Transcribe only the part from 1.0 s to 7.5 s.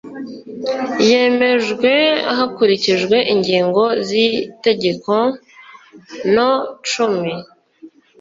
yemejwe hakurikijwe ingingo z itegeko no cumi